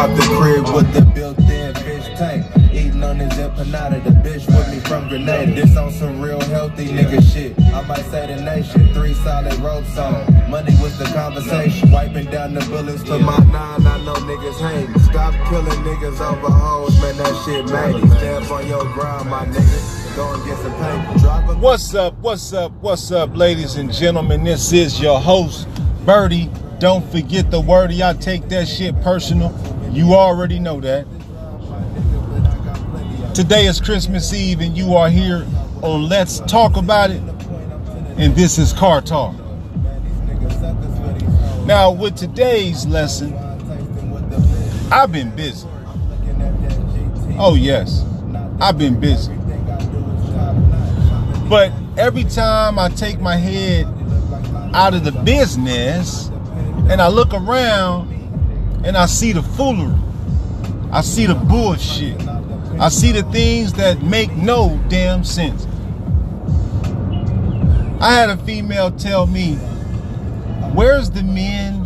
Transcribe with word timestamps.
Out 0.00 0.16
the 0.16 0.22
crib 0.38 0.64
with 0.76 0.94
the 0.94 1.02
built-in 1.12 1.74
fish 1.74 2.06
tank. 2.16 2.46
Eating 2.72 3.02
on 3.02 3.18
his 3.18 3.32
empanada, 3.32 4.00
the 4.04 4.10
bitch 4.10 4.46
with 4.46 4.70
me 4.70 4.78
from 4.88 5.08
Grenada. 5.08 5.52
This 5.52 5.76
on 5.76 5.90
some 5.90 6.20
real 6.20 6.40
healthy 6.42 6.86
nigga 6.86 7.20
shit. 7.20 7.58
I 7.74 7.82
might 7.82 8.04
say 8.04 8.32
the 8.32 8.40
nation. 8.40 8.94
Three 8.94 9.14
solid 9.14 9.54
ropes 9.54 9.98
on. 9.98 10.48
Money 10.48 10.72
was 10.80 10.96
the 10.98 11.04
conversation. 11.06 11.90
Wiping 11.90 12.30
down 12.30 12.54
the 12.54 12.60
bullets 12.66 13.02
to 13.02 13.18
my 13.18 13.38
nine. 13.38 13.84
I 13.84 13.98
know 14.04 14.14
niggas 14.14 14.60
hate. 14.70 15.00
Stop 15.00 15.34
killing 15.50 15.66
niggas 15.82 16.20
over 16.20 16.48
hoes, 16.48 16.94
man. 17.02 17.16
That 17.16 17.34
shit 17.44 17.68
made 17.68 18.00
me. 18.00 18.08
Stand 18.18 18.44
on 18.52 18.68
your 18.68 18.84
ground, 18.92 19.28
my 19.28 19.46
nigga. 19.46 21.60
What's 21.60 21.92
up? 21.96 22.14
What's 22.20 22.52
up? 22.52 22.70
What's 22.80 23.10
up, 23.10 23.36
ladies 23.36 23.74
and 23.74 23.92
gentlemen? 23.92 24.44
This 24.44 24.72
is 24.72 25.00
your 25.00 25.18
host, 25.18 25.66
Berty. 26.04 26.48
Don't 26.78 27.04
forget 27.10 27.50
the 27.50 27.60
Werty. 27.60 28.04
I 28.04 28.12
take 28.12 28.48
that 28.50 28.68
shit 28.68 28.94
personal. 29.02 29.52
You 29.90 30.14
already 30.14 30.58
know 30.58 30.80
that. 30.80 31.06
Today 33.34 33.66
is 33.66 33.80
Christmas 33.80 34.34
Eve, 34.34 34.60
and 34.60 34.76
you 34.76 34.94
are 34.94 35.08
here 35.08 35.46
on 35.82 36.08
Let's 36.08 36.40
Talk 36.40 36.76
About 36.76 37.10
It. 37.10 37.22
And 38.18 38.34
this 38.36 38.58
is 38.58 38.72
Car 38.72 39.00
Talk. 39.00 39.34
Now, 41.64 41.90
with 41.90 42.16
today's 42.16 42.86
lesson, 42.86 43.34
I've 44.92 45.10
been 45.10 45.34
busy. 45.34 45.68
Oh, 47.38 47.54
yes, 47.58 48.04
I've 48.60 48.76
been 48.76 49.00
busy. 49.00 49.34
But 51.48 51.72
every 51.96 52.24
time 52.24 52.78
I 52.78 52.90
take 52.90 53.20
my 53.20 53.36
head 53.36 53.86
out 54.74 54.92
of 54.92 55.04
the 55.04 55.12
business 55.12 56.28
and 56.90 57.00
I 57.00 57.08
look 57.08 57.32
around 57.32 58.17
and 58.84 58.96
I 58.96 59.06
see 59.06 59.32
the 59.32 59.42
foolery, 59.42 59.94
I 60.92 61.00
see 61.00 61.26
the 61.26 61.34
bullshit, 61.34 62.20
I 62.80 62.88
see 62.88 63.12
the 63.12 63.22
things 63.24 63.72
that 63.74 64.02
make 64.02 64.34
no 64.36 64.80
damn 64.88 65.24
sense. 65.24 65.66
I 68.00 68.12
had 68.12 68.30
a 68.30 68.36
female 68.36 68.92
tell 68.92 69.26
me, 69.26 69.56
Where's 70.74 71.10
the 71.10 71.24
men? 71.24 71.84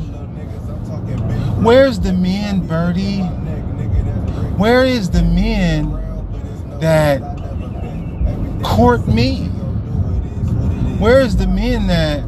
Where's 1.63 1.99
the 2.01 2.13
men, 2.13 2.67
Berty? 2.67 3.23
Where 4.59 4.85
is 4.85 5.09
the 5.09 5.23
men 5.23 5.91
that 6.81 7.23
court 8.63 9.09
me? 9.09 9.47
Where's 10.99 11.37
the 11.37 11.47
men 11.47 11.87
that 11.87 12.23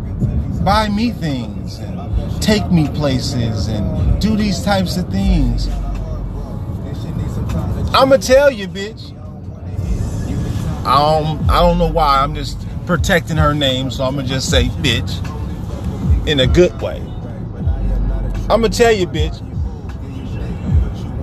buy 0.64 0.88
me 0.88 1.10
things 1.10 1.80
and 1.80 2.42
take 2.42 2.70
me 2.70 2.88
places 2.88 3.68
and 3.68 4.03
do 4.24 4.36
these 4.36 4.64
types 4.64 4.96
of 4.96 5.06
things? 5.10 5.68
I'ma 7.94 8.16
tell 8.16 8.50
you, 8.50 8.66
bitch. 8.66 9.12
I 10.86 10.98
don't, 10.98 11.50
I 11.50 11.60
don't 11.60 11.76
know 11.76 11.90
why. 11.90 12.22
I'm 12.22 12.34
just 12.34 12.58
protecting 12.86 13.36
her 13.36 13.54
name, 13.54 13.90
so 13.90 14.02
I'm 14.02 14.16
gonna 14.16 14.26
just 14.26 14.48
say 14.48 14.68
bitch 14.80 15.12
in 16.26 16.40
a 16.40 16.46
good 16.46 16.80
way. 16.80 17.02
I'm 18.48 18.62
gonna 18.62 18.70
tell 18.70 18.92
you, 18.92 19.06
bitch. 19.06 19.38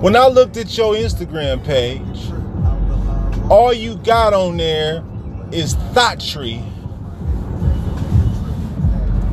When 0.00 0.14
I 0.14 0.28
looked 0.28 0.56
at 0.56 0.78
your 0.78 0.94
Instagram 0.94 1.64
page, 1.64 2.30
all 3.50 3.72
you 3.72 3.96
got 3.96 4.32
on 4.32 4.58
there 4.58 5.02
is 5.50 5.74
thottery 5.92 6.62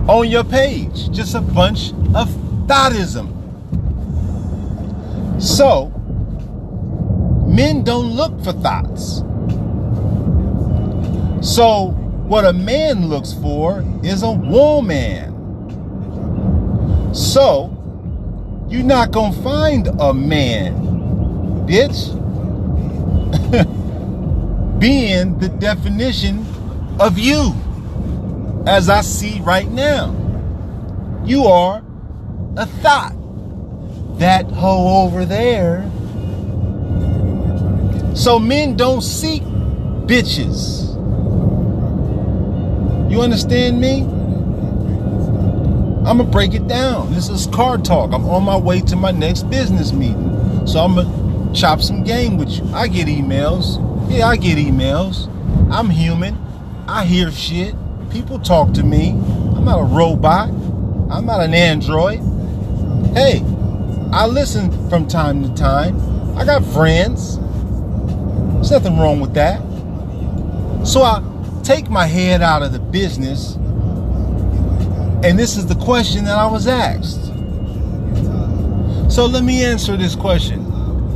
on 0.07 0.27
your 0.27 0.43
page. 0.43 1.11
Just 1.11 1.35
a 1.35 1.41
bunch 1.41 1.91
of 2.15 2.29
thotism. 2.65 3.38
So, 5.39 5.87
men 7.47 7.83
don't 7.83 8.11
look 8.11 8.43
for 8.43 8.51
thots. 8.51 9.23
So, 11.41 11.91
what 12.27 12.43
a 12.45 12.51
man 12.51 13.07
looks 13.07 13.33
for 13.33 13.85
is 14.03 14.21
a 14.23 14.31
woman. 14.31 15.35
So, 17.13 17.75
you're 18.69 18.83
not 18.83 19.11
gonna 19.11 19.41
find 19.41 19.87
a 19.87 20.13
man, 20.13 20.75
bitch, 21.65 22.15
being 24.79 25.39
the 25.39 25.47
definition 25.49 26.45
of 26.99 27.17
you 27.17 27.53
as 28.67 28.89
I 28.89 29.01
see 29.01 29.39
right 29.39 29.69
now. 29.69 30.13
You 31.25 31.45
are 31.45 31.81
a 32.57 32.65
thot. 32.65 33.18
That 34.19 34.51
hoe 34.51 35.05
over 35.05 35.23
there. 35.25 35.89
So 38.15 38.37
men 38.37 38.75
don't 38.75 39.01
seek 39.01 39.41
bitches. 39.43 40.89
You 43.09 43.21
understand 43.21 43.79
me? 43.79 44.01
I'm 46.09 46.17
gonna 46.17 46.25
break 46.25 46.53
it 46.53 46.67
down. 46.67 47.13
This 47.13 47.29
is 47.29 47.47
car 47.47 47.77
talk. 47.77 48.11
I'm 48.11 48.25
on 48.25 48.43
my 48.43 48.57
way 48.57 48.81
to 48.81 48.97
my 48.97 49.11
next 49.11 49.49
business 49.49 49.93
meeting. 49.93 50.67
So 50.67 50.79
I'm 50.79 50.95
gonna 50.95 51.53
chop 51.55 51.81
some 51.81 52.03
game 52.03 52.37
with 52.37 52.49
you. 52.49 52.69
I 52.73 52.89
get 52.89 53.07
emails. 53.07 53.79
Yeah, 54.11 54.27
I 54.27 54.35
get 54.35 54.57
emails. 54.57 55.27
I'm 55.71 55.89
human. 55.89 56.37
I 56.89 57.05
hear 57.05 57.31
shit. 57.31 57.73
People 58.09 58.39
talk 58.39 58.73
to 58.73 58.83
me. 58.83 59.11
I'm 59.11 59.63
not 59.63 59.79
a 59.79 59.83
robot. 59.83 60.49
I'm 61.09 61.25
not 61.25 61.41
an 61.41 61.53
android. 61.53 62.19
Hey, 63.13 63.45
I 64.11 64.25
listen 64.25 64.89
from 64.89 65.07
time 65.07 65.43
to 65.43 65.53
time. 65.53 66.37
I 66.37 66.45
got 66.45 66.63
friends. 66.65 67.37
There's 67.37 68.71
nothing 68.71 68.97
wrong 68.97 69.19
with 69.19 69.33
that. 69.35 69.59
So 70.85 71.03
I 71.03 71.23
take 71.63 71.89
my 71.89 72.05
head 72.05 72.41
out 72.41 72.63
of 72.63 72.71
the 72.71 72.79
business 72.79 73.55
and 75.21 75.37
this 75.37 75.57
is 75.57 75.67
the 75.67 75.75
question 75.75 76.23
that 76.25 76.37
I 76.37 76.47
was 76.47 76.65
asked. 76.65 77.25
So 79.11 79.25
let 79.25 79.43
me 79.43 79.65
answer 79.65 79.97
this 79.97 80.15
question 80.15 80.65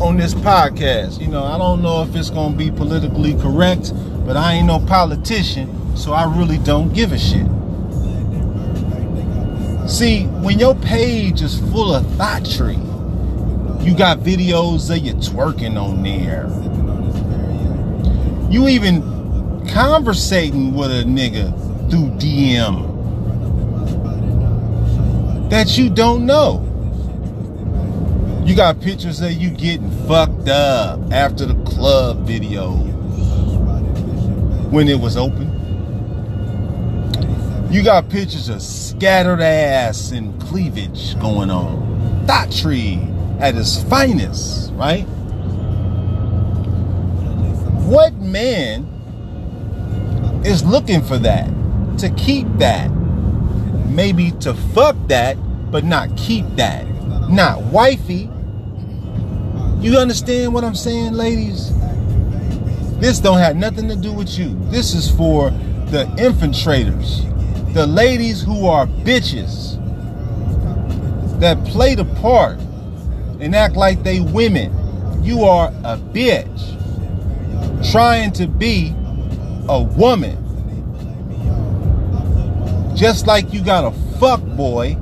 on 0.02 0.18
this 0.18 0.34
podcast. 0.34 1.22
You 1.22 1.28
know, 1.28 1.44
I 1.44 1.58
don't 1.58 1.82
know 1.82 2.03
if 2.03 2.14
it's 2.16 2.30
going 2.30 2.52
to 2.52 2.58
be 2.58 2.70
politically 2.70 3.34
correct, 3.36 3.94
but 4.26 4.36
I 4.36 4.56
ain't 4.56 4.68
no 4.68 4.80
politician, 4.80 5.96
so 5.96 6.12
I 6.12 6.26
really 6.38 6.58
don't 6.58 6.94
give 6.94 7.14
a 7.14 7.18
shit. 7.18 7.48
See, 9.88 10.26
when 10.26 10.60
your 10.60 10.76
page 10.76 11.42
is 11.42 11.60
full 11.72 11.94
of 11.94 12.06
thottery, 12.16 12.78
you 13.86 13.94
got 13.94 14.20
videos 14.20 14.90
of 14.90 15.04
you 15.04 15.14
twerking 15.16 15.76
on 15.80 16.04
there. 16.04 16.48
You 18.50 18.70
even 18.70 19.02
conversating 19.68 20.74
with 20.74 20.90
a 20.90 21.04
nigga 21.04 21.52
through 21.90 22.12
DM 22.18 22.94
that 25.50 25.78
you 25.78 25.90
don't 25.90 26.26
know. 26.26 26.70
You 28.46 28.56
got 28.56 28.80
pictures 28.80 29.22
of 29.22 29.34
you 29.34 29.50
getting 29.50 29.92
fucked 30.08 30.48
up 30.48 31.00
after 31.12 31.46
the 31.46 31.56
club 31.66 32.26
video 32.26 32.72
when 34.72 34.88
it 34.88 35.00
was 35.00 35.18
open. 35.18 35.53
You 37.73 37.84
got 37.84 38.07
pictures 38.07 38.50
of 38.50 38.61
scattered 38.61 39.41
ass 39.41 40.11
and 40.11 40.39
cleavage 40.39 41.19
going 41.19 41.50
on. 41.50 42.25
Thottery 42.28 43.00
at 43.39 43.56
its 43.56 43.81
finest, 43.84 44.72
right? 44.73 45.03
What 47.89 48.13
man 48.13 48.85
is 50.45 50.63
looking 50.63 51.01
for 51.01 51.17
that? 51.17 51.50
To 51.97 52.09
keep 52.11 52.47
that? 52.59 52.91
maybe 53.94 54.31
to 54.31 54.53
fuck 54.53 54.95
that, 55.07 55.35
but 55.72 55.84
not 55.84 56.16
keep 56.17 56.45
that. 56.55 56.85
Not 57.29 57.61
wifey. 57.63 58.29
You 59.79 59.97
understand 59.97 60.53
what 60.53 60.64
I'm 60.64 60.76
saying, 60.76 61.14
ladies? 61.14 61.72
This 62.99 63.19
don't 63.19 63.37
have 63.37 63.55
nothing 63.55 63.87
to 63.90 63.96
do 63.96 64.14
with 64.14 64.37
you. 64.37 64.58
This 64.69 64.93
is 64.93 65.09
for 65.09 65.49
the 65.91 66.05
infiltrators. 66.17 67.29
The 67.73 67.87
ladies 67.87 68.41
who 68.41 68.67
are 68.67 68.85
bitches. 68.85 69.79
That 71.40 71.64
play 71.66 71.96
the 71.96 72.05
part 72.05 72.59
and 73.40 73.55
act 73.55 73.75
like 73.75 74.03
they 74.03 74.22
women. 74.22 74.72
You 75.23 75.43
are 75.43 75.70
a 75.84 75.97
bitch. 75.97 76.79
Trying 77.91 78.31
to 78.34 78.47
be 78.47 78.93
a 79.67 79.81
woman 79.81 80.43
just 82.96 83.25
like 83.28 83.52
you 83.52 83.64
got 83.64 83.84
a 83.84 83.91
fuck 84.19 84.41
boy 84.41 84.96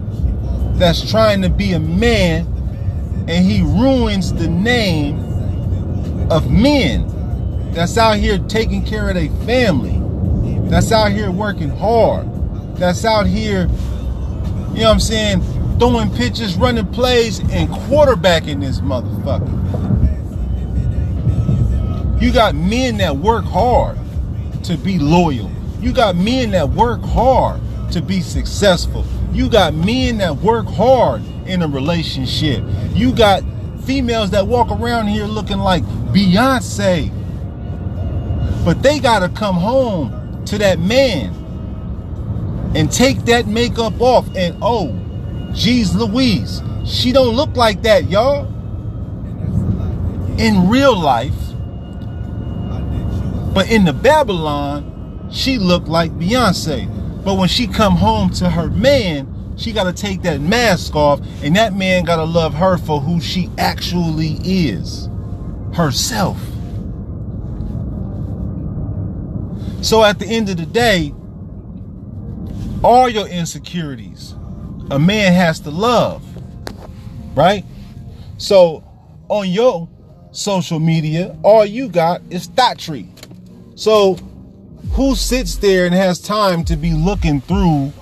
that's 0.75 1.09
trying 1.09 1.41
to 1.41 1.49
be 1.49 1.73
a 1.73 1.79
man 1.79 2.47
and 3.27 3.45
he 3.45 3.61
ruins 3.61 4.33
the 4.33 4.47
name 4.47 5.19
of 6.31 6.49
men 6.49 7.07
that's 7.73 7.97
out 7.97 8.17
here 8.17 8.37
taking 8.39 8.83
care 8.85 9.09
of 9.09 9.15
their 9.15 9.29
family, 9.45 9.99
that's 10.69 10.91
out 10.91 11.11
here 11.11 11.31
working 11.31 11.69
hard, 11.69 12.27
that's 12.81 13.05
out 13.05 13.27
here, 13.27 13.61
you 13.61 14.81
know 14.81 14.87
what 14.87 14.87
I'm 14.87 14.99
saying, 14.99 15.41
throwing 15.77 16.13
pitches, 16.15 16.55
running 16.55 16.87
plays, 16.87 17.39
and 17.39 17.69
quarterbacking 17.69 18.61
this 18.61 18.79
motherfucker. 18.79 19.59
You 22.21 22.31
got 22.31 22.55
men 22.55 22.97
that 22.97 23.17
work 23.17 23.45
hard 23.45 23.97
to 24.63 24.77
be 24.77 24.99
loyal. 24.99 25.51
You 25.79 25.91
got 25.91 26.15
men 26.15 26.51
that 26.51 26.69
work 26.69 27.01
hard 27.01 27.61
to 27.91 28.01
be 28.01 28.21
successful. 28.21 29.05
You 29.31 29.49
got 29.49 29.73
men 29.73 30.17
that 30.19 30.37
work 30.37 30.67
hard 30.67 31.23
in 31.47 31.61
a 31.61 31.67
relationship. 31.67 32.63
You 32.93 33.11
got 33.11 33.43
females 33.85 34.29
that 34.31 34.45
walk 34.45 34.69
around 34.71 35.07
here 35.07 35.25
looking 35.25 35.57
like 35.57 35.83
Beyonce. 36.13 37.11
But 38.63 38.83
they 38.83 38.99
got 38.99 39.19
to 39.19 39.29
come 39.29 39.55
home 39.55 40.45
to 40.45 40.57
that 40.59 40.79
man 40.79 41.40
and 42.75 42.91
take 42.91 43.19
that 43.25 43.47
makeup 43.47 43.99
off 43.99 44.27
and 44.35 44.57
oh, 44.61 44.97
geez 45.53 45.93
Louise, 45.95 46.61
she 46.85 47.11
don't 47.11 47.35
look 47.35 47.55
like 47.55 47.81
that, 47.83 48.09
y'all. 48.09 48.47
In 50.37 50.69
real 50.69 50.97
life, 50.97 51.35
but 53.53 53.69
in 53.69 53.83
the 53.83 53.93
Babylon, 53.93 55.27
she 55.31 55.57
looked 55.57 55.87
like 55.87 56.11
Beyonce. 56.11 56.87
But 57.23 57.35
when 57.35 57.49
she 57.49 57.67
come 57.67 57.95
home 57.95 58.31
to 58.31 58.49
her 58.49 58.69
man, 58.69 59.55
she 59.57 59.73
got 59.73 59.83
to 59.83 59.93
take 59.93 60.23
that 60.23 60.41
mask 60.41 60.95
off 60.95 61.21
and 61.43 61.55
that 61.55 61.75
man 61.75 62.03
got 62.03 62.15
to 62.15 62.23
love 62.23 62.53
her 62.55 62.77
for 62.77 62.99
who 62.99 63.19
she 63.21 63.49
actually 63.57 64.39
is. 64.43 65.09
Herself. 65.73 66.39
So 69.81 70.03
at 70.03 70.19
the 70.19 70.25
end 70.27 70.49
of 70.49 70.57
the 70.57 70.65
day, 70.65 71.13
all 72.83 73.07
your 73.07 73.27
insecurities, 73.27 74.33
a 74.89 74.99
man 74.99 75.33
has 75.33 75.59
to 75.61 75.71
love. 75.71 76.23
Right? 77.35 77.63
So 78.37 78.83
on 79.29 79.49
your 79.49 79.87
social 80.31 80.79
media, 80.79 81.37
all 81.43 81.65
you 81.65 81.89
got 81.89 82.21
is 82.29 82.49
tree. 82.77 83.07
So 83.75 84.15
who 84.93 85.15
sits 85.15 85.55
there 85.55 85.85
and 85.85 85.95
has 85.95 86.19
time 86.19 86.63
to 86.65 86.75
be 86.75 86.91
looking 86.91 87.41
through 87.41 87.93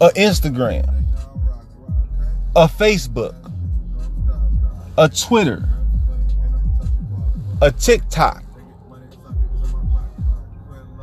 a 0.00 0.08
Instagram, 0.10 1.04
a 2.54 2.66
Facebook, 2.66 3.34
a 4.96 5.08
Twitter, 5.08 5.68
a 7.60 7.72
TikTok? 7.72 8.44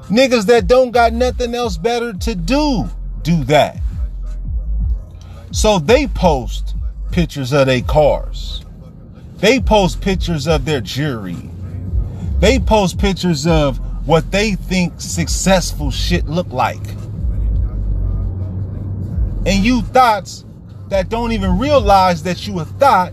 Niggas 0.09 0.45
that 0.45 0.67
don't 0.67 0.91
got 0.91 1.11
nothing 1.11 1.53
else 1.53 1.77
better 1.77 2.13
to 2.13 2.33
do, 2.35 2.89
do 3.27 3.43
that. 3.43 3.77
So 5.51 5.79
they 5.79 6.07
post 6.07 6.75
pictures 7.11 7.51
of 7.51 7.67
their 7.67 7.81
cars. 7.81 8.63
They 9.35 9.59
post 9.59 9.99
pictures 9.99 10.47
of 10.47 10.63
their 10.63 10.79
jewelry. 10.79 11.49
They 12.39 12.57
post 12.57 12.97
pictures 12.97 13.45
of 13.45 13.79
what 14.07 14.31
they 14.31 14.53
think 14.53 15.01
successful 15.01 15.91
shit 15.91 16.25
look 16.25 16.47
like. 16.53 16.87
And 19.45 19.65
you 19.65 19.81
thots 19.81 20.45
that 20.87 21.09
don't 21.09 21.33
even 21.33 21.59
realize 21.59 22.23
that 22.23 22.47
you 22.47 22.57
a 22.61 22.65
thot, 22.65 23.11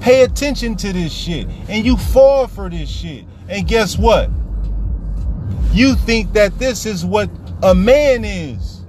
pay 0.00 0.22
attention 0.22 0.74
to 0.78 0.92
this 0.92 1.12
shit. 1.12 1.46
And 1.68 1.86
you 1.86 1.96
fall 1.96 2.48
for 2.48 2.68
this 2.68 2.88
shit. 2.88 3.24
And 3.48 3.68
guess 3.68 3.96
what? 3.96 4.30
You 5.72 5.94
think 5.94 6.32
that 6.32 6.58
this 6.58 6.86
is 6.86 7.04
what 7.04 7.30
a 7.62 7.74
man 7.74 8.24
is. 8.24 8.82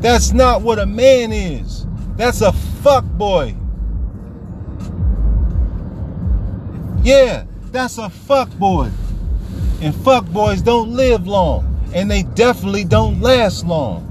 That's 0.00 0.32
not 0.32 0.62
what 0.62 0.78
a 0.78 0.86
man 0.86 1.32
is. 1.32 1.86
That's 2.16 2.40
a 2.40 2.52
fuck 2.52 3.04
boy. 3.04 3.54
Yeah, 7.02 7.44
that's 7.70 7.98
a 7.98 8.08
fuck 8.08 8.50
boy. 8.58 8.90
And 9.80 9.94
fuck 9.94 10.26
boys 10.26 10.62
don't 10.62 10.90
live 10.90 11.26
long. 11.26 11.64
And 11.94 12.10
they 12.10 12.22
definitely 12.22 12.84
don't 12.84 13.20
last 13.20 13.64
long. 13.66 14.04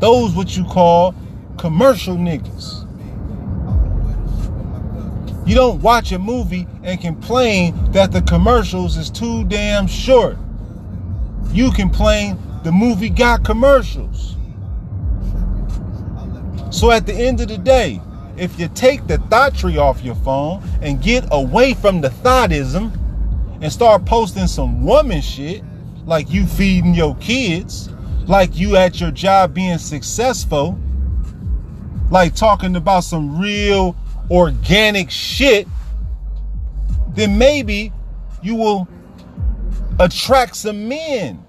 Those 0.00 0.34
what 0.34 0.56
you 0.56 0.64
call 0.64 1.14
commercial 1.58 2.16
niggas. 2.16 2.82
You 5.46 5.54
don't 5.54 5.82
watch 5.82 6.12
a 6.12 6.18
movie 6.18 6.66
and 6.82 7.00
complain 7.00 7.92
that 7.92 8.12
the 8.12 8.22
commercials 8.22 8.96
is 8.96 9.10
too 9.10 9.44
damn 9.44 9.86
short. 9.86 10.38
You 11.52 11.70
complain 11.70 12.38
the 12.64 12.72
movie 12.72 13.10
got 13.10 13.44
commercials. 13.44 14.36
So 16.70 16.90
at 16.90 17.06
the 17.06 17.14
end 17.14 17.40
of 17.40 17.48
the 17.48 17.58
day, 17.58 18.00
if 18.36 18.58
you 18.58 18.68
take 18.74 19.06
the 19.06 19.18
thottery 19.18 19.78
off 19.78 20.02
your 20.02 20.16
phone 20.16 20.62
and 20.82 21.00
get 21.00 21.24
away 21.30 21.74
from 21.74 22.00
the 22.00 22.08
thotism, 22.08 22.92
and 23.60 23.72
start 23.72 24.04
posting 24.04 24.46
some 24.46 24.84
woman 24.84 25.22
shit, 25.22 25.62
like 26.04 26.30
you 26.30 26.46
feeding 26.46 26.94
your 26.94 27.14
kids, 27.16 27.88
like 28.26 28.56
you 28.56 28.76
at 28.76 29.00
your 29.00 29.10
job 29.10 29.54
being 29.54 29.78
successful, 29.78 30.78
like 32.10 32.34
talking 32.34 32.76
about 32.76 33.04
some 33.04 33.40
real 33.40 33.96
organic 34.30 35.10
shit, 35.10 35.66
then 37.14 37.38
maybe 37.38 37.92
you 38.42 38.54
will 38.54 38.88
attract 39.98 40.56
some 40.56 40.88
men 40.88 41.42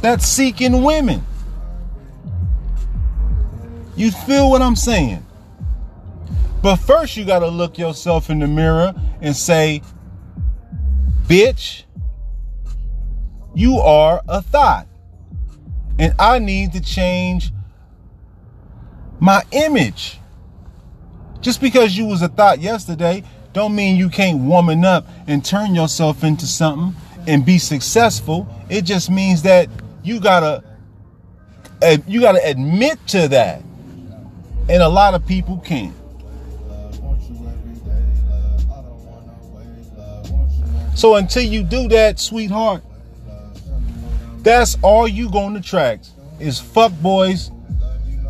that's 0.00 0.26
seeking 0.26 0.82
women. 0.82 1.24
You 3.96 4.10
feel 4.10 4.50
what 4.50 4.60
I'm 4.62 4.76
saying? 4.76 5.24
But 6.62 6.76
first, 6.76 7.16
you 7.16 7.24
got 7.24 7.40
to 7.40 7.48
look 7.48 7.78
yourself 7.78 8.30
in 8.30 8.38
the 8.38 8.46
mirror 8.46 8.94
and 9.20 9.36
say, 9.36 9.82
Bitch, 11.26 11.84
you 13.54 13.78
are 13.78 14.22
a 14.28 14.42
thot. 14.42 14.86
And 15.98 16.14
I 16.18 16.38
need 16.38 16.72
to 16.72 16.80
change 16.80 17.52
my 19.20 19.42
image. 19.52 20.18
Just 21.40 21.60
because 21.60 21.96
you 21.96 22.06
was 22.06 22.22
a 22.22 22.28
thot 22.28 22.60
yesterday 22.60 23.22
don't 23.52 23.74
mean 23.74 23.96
you 23.96 24.08
can't 24.08 24.40
woman 24.40 24.84
up 24.84 25.06
and 25.28 25.44
turn 25.44 25.74
yourself 25.74 26.24
into 26.24 26.44
something 26.44 27.00
and 27.28 27.46
be 27.46 27.58
successful. 27.58 28.48
It 28.68 28.82
just 28.82 29.10
means 29.10 29.42
that 29.42 29.68
you 30.04 30.20
gotta 30.20 30.62
you 32.06 32.20
gotta 32.20 32.46
admit 32.46 32.98
to 33.08 33.28
that. 33.28 33.62
And 34.68 34.82
a 34.82 34.88
lot 34.88 35.14
of 35.14 35.26
people 35.26 35.58
can't. 35.58 35.94
So 40.94 41.16
until 41.16 41.42
you 41.42 41.62
do 41.62 41.88
that, 41.88 42.20
sweetheart, 42.20 42.82
that's 44.38 44.78
all 44.80 45.08
you 45.08 45.28
gonna 45.28 45.58
attract 45.58 46.10
is 46.38 46.60
fuck 46.60 46.92
boys 47.00 47.50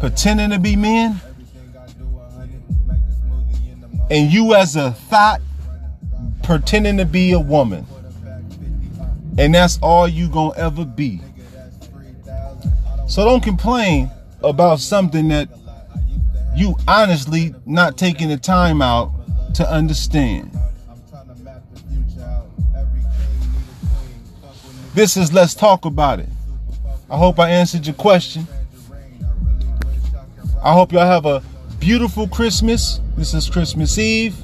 pretending 0.00 0.50
to 0.50 0.58
be 0.58 0.74
men. 0.76 1.20
And 4.10 4.32
you 4.32 4.54
as 4.54 4.76
a 4.76 4.92
thot 4.92 5.40
pretending 6.42 6.98
to 6.98 7.04
be 7.04 7.32
a 7.32 7.40
woman. 7.40 7.86
And 9.38 9.54
that's 9.54 9.78
all 9.82 10.06
you 10.08 10.28
gonna 10.28 10.56
ever 10.56 10.84
be. 10.84 11.20
So 13.14 13.24
don't 13.24 13.44
complain 13.44 14.10
about 14.42 14.80
something 14.80 15.28
that 15.28 15.48
you 16.56 16.74
honestly 16.88 17.54
not 17.64 17.96
taking 17.96 18.28
the 18.28 18.36
time 18.36 18.82
out 18.82 19.12
to 19.54 19.70
understand. 19.70 20.50
This 24.94 25.16
is 25.16 25.32
Let's 25.32 25.54
Talk 25.54 25.84
About 25.84 26.18
It. 26.18 26.28
I 27.08 27.16
hope 27.16 27.38
I 27.38 27.50
answered 27.50 27.86
your 27.86 27.94
question. 27.94 28.48
I 30.60 30.72
hope 30.72 30.90
y'all 30.90 31.06
have 31.06 31.24
a 31.24 31.40
beautiful 31.78 32.26
Christmas. 32.26 33.00
This 33.16 33.32
is 33.32 33.48
Christmas 33.48 33.96
Eve. 33.96 34.34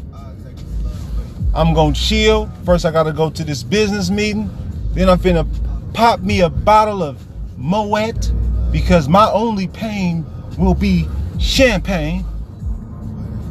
I'm 1.57 1.75
gonna 1.75 1.93
chill. 1.93 2.47
First, 2.65 2.85
I 2.85 2.93
gotta 2.93 3.13
go 3.13 3.31
to 3.31 3.43
this 3.43 3.65
business 3.65 4.11
meeting. 4.11 4.49
Then 4.93 5.09
I'm 5.09 5.19
finna 5.19 5.45
pop 5.93 6.21
me 6.21 6.43
a 6.43 6.49
bottle 6.49 7.03
of 7.03 7.21
Moet 7.57 8.31
because 8.71 9.09
my 9.09 9.31
only 9.31 9.69
pain 9.69 10.25
will 10.59 10.75
be 10.75 11.07
champagne. 11.39 12.25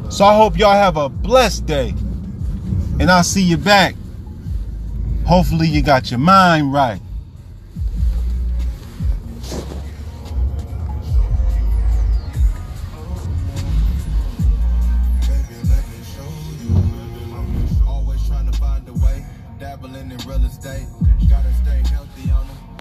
So 0.09 0.25
I 0.25 0.35
hope 0.35 0.57
y'all 0.57 0.73
have 0.73 0.97
a 0.97 1.09
blessed 1.09 1.65
day. 1.65 1.93
And 2.99 3.09
I'll 3.09 3.23
see 3.23 3.43
you 3.43 3.57
back 3.57 3.95
Hopefully 5.29 5.67
you 5.67 5.83
got 5.83 6.09
your 6.09 6.19
mind 6.19 6.73
right. 6.73 6.99